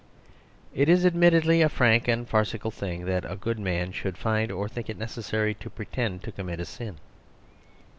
It 0.73 0.89
is 0.89 1.05
admittedly 1.05 1.61
a 1.61 1.69
fran 1.69 1.99
tic 1.99 2.07
and 2.07 2.27
farcical 2.27 2.71
thing 2.71 3.05
that 3.05 3.23
a 3.23 3.35
good 3.35 3.59
man 3.59 3.91
should 3.91 4.17
find 4.17 4.51
or 4.51 4.67
think 4.67 4.89
it 4.89 4.97
necessary 4.97 5.53
to 5.53 5.69
pretend 5.69 6.23
to 6.23 6.31
com 6.31 6.47
mit 6.47 6.59
a 6.59 6.65
sin. 6.65 6.97